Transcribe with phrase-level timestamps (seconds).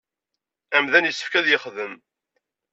[0.77, 1.93] Amdan yessefk ad yexdem.